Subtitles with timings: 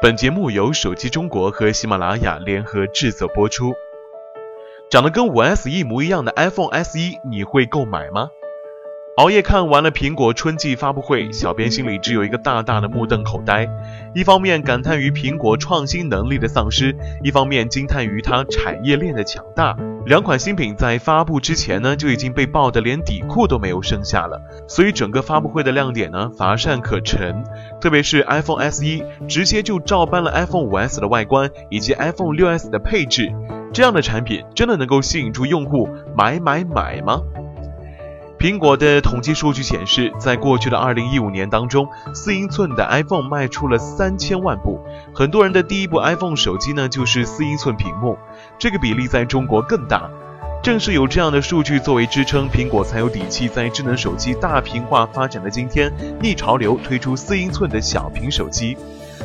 [0.00, 3.74] 本节目由手机中国和喜马拉雅联合制作播出。
[4.88, 8.30] 长得跟五 S 一模一样的 iPhone SE，你会购买吗？
[9.18, 13.68] 熬夜看完了苹果春季发布会，小编心里只有一个大大的目瞪口呆。
[14.14, 19.76] 一方面感叹于苹果创新能力的丧失，一方面惊叹于它产业链的强大。
[20.06, 24.40] 两款新品在发布之前呢，就已经被爆得连底裤都没有剩下了。
[24.68, 27.42] 所以整个发布会的亮点呢，乏善可陈。
[27.80, 33.32] 特别是 iPhone SE，直接就照搬了 iPhone 5S 的外观以及 iPhone 6S 的配置。
[33.72, 37.20] 这样的产品真的能够吸引住用户买买买吗？
[38.38, 44.80] 苹果的统计数据显示，在过去的2015年当中，四英寸的 iPhone 卖出了三千万部。
[45.12, 48.16] 很多人的第一部 iPhone 手机呢，就是四英寸屏幕，
[48.56, 50.08] 这个比例在中国更大。
[50.62, 58.76] 正是有这样的数据作为支撑，苹果才有底气在智能手机大屏化发展的今天，逆潮流推出四英寸的小屏手机。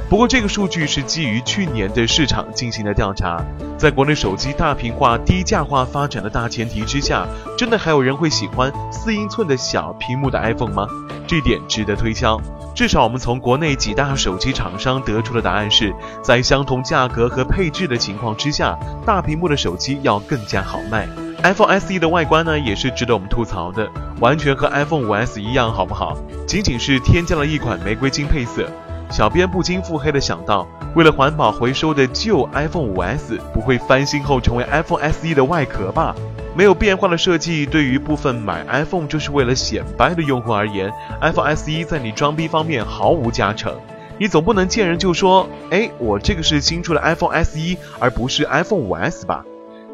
[0.09, 3.43] 不过，这个数据是基于去年的市场进行的调查。
[3.77, 7.25] 在国内手机大屏化、低价化发展的大前提之下，
[7.57, 10.87] 真的还有人会喜欢四英寸的小屏幕的 iPhone 吗？
[11.27, 12.39] 这点值得推敲。
[12.75, 21.07] 至少我们从国内几大手机厂商得出的答案是，在相同价格和配置的情况之下，大屏幕的手机要更加好卖。
[21.43, 26.17] iPhone SE 的外观呢，也是值得我们吐槽的，完全和 iPhone 5S 一样，好不好？
[26.47, 28.69] 仅仅是添加了一款玫瑰金配色。
[29.13, 36.15] 小编不禁腹黑的想到，为了环保回收的旧 iPhone 5S 不会翻新后成为 iPhone SE 的外壳吧？
[36.55, 40.91] 没有变化的设计，对于部分买 iPhone 就是为了显摆的用户而言
[41.21, 43.71] ，iPhone SE 在你装逼方面毫无加成。
[44.17, 49.45] 你总不能见人就说，哎，我这个是新出的 iPhone SE，而不是 iPhone 5S 吧？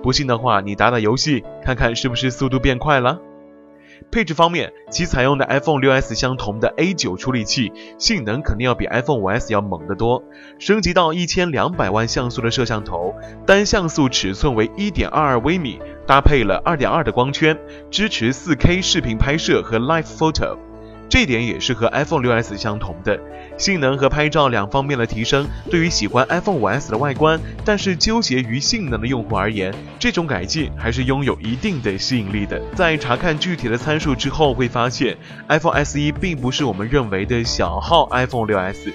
[0.01, 3.19] 不信的话，你打打游戏，看看是不是速度变快了。
[4.11, 10.23] 配置方面，其采用的 iPhone 6s 相同的 A9 处理器，性能肯定要比 iPhone 5s 要猛得多。
[10.57, 13.13] 升级到一千两百万像素的摄像头，
[13.45, 17.57] 单像素尺寸为一点二二微米，搭配了二点二的光圈，
[17.91, 20.68] 支持 4K 视频拍摄和 Live Photo。
[21.09, 23.19] 这点也是和 iPhone 6s 相同的，
[23.57, 32.61] 性能和拍照两方面的提升，对于喜欢 iPhone 5s 的外观，但是纠结于性能的用户而言，这种改进还是拥有一定的吸引力的。
[32.75, 35.17] 在查看具体的参数之后，会发现
[35.47, 38.93] iPhone SE 并不是我们认为的小号 iPhone 6s，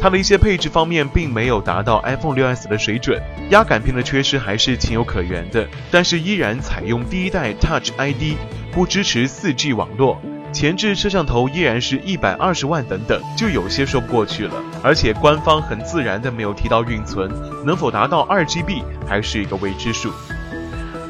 [0.00, 8.36] 它的一些配置方面并没有达到 iPhone 6s 的水准，压感片的缺失还是情有可原的，但是依然采用第一代 Touch ID，
[8.70, 10.22] 不支持 4G 网络。
[10.56, 14.54] 前置摄像头依然是一百二十万等等，就有些说不过去了。
[14.82, 17.30] 而且官方很自然的没有提到运存，
[17.62, 20.10] 能否达到二 GB 还是一个未知数。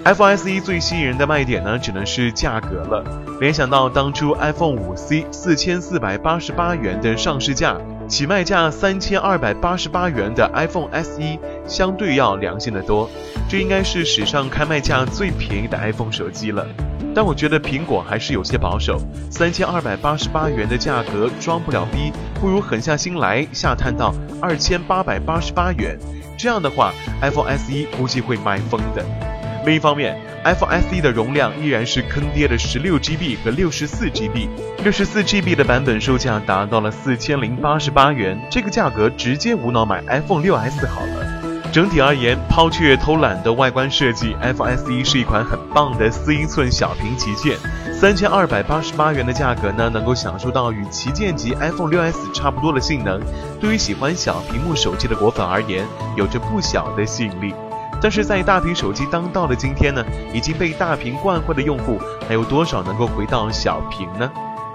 [0.05, 3.05] iPhone SE 最吸引人的卖点呢，只能是价格了。
[3.39, 7.77] 联想到当初 iPhone 5C 四千四百八十八元的上市价，
[8.09, 13.11] 起卖价三千二百八十八元的 iPhone SE 相对要良心的多，
[13.49, 16.67] 这应该是史上开卖价最便宜的 iPhone 手机了。
[17.15, 19.01] 但我觉得苹果还是有些保守，
[19.31, 25.99] 三千二百八十八元的价格装不了逼，不如狠下心来下探到二千八百八十八元。
[26.39, 29.26] 这样的话，iPhone SE 估计会卖疯的。
[29.67, 34.49] 另一方面，iPhone SE 的容量依然是坑爹的十六 GB 和六十四 GB，
[34.85, 41.27] 六十四 GB 的版本售价达到了四千零八十八元，这个价格直接无脑买 iPhone 6s 好了。
[41.73, 47.59] 整体而言，抛却偷懒的外观设计，iPhone SE 是一款很棒的四英寸小屏旗舰。
[47.93, 53.21] 三千二百八十八元的价格呢，能够享受到与旗舰级 iPhone 6s 差不多的性能，
[53.61, 55.85] 对于喜欢小屏幕手机的果粉而言，
[56.17, 57.53] 有着不小的吸引力。
[58.01, 61.99] 但是在大屏手机当道的今天呢，已经被大屏惯坏的用户，
[62.29, 64.31] 还有多少能够回到小屏呢？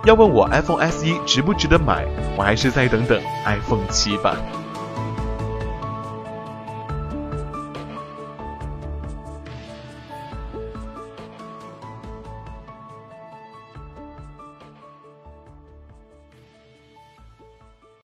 [0.05, 2.05] 要问我 iPhone SE 值不值得买，
[2.35, 4.35] 我还是再等等 iPhone 七吧。